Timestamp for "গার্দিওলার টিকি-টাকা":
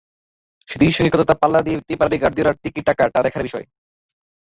2.17-3.03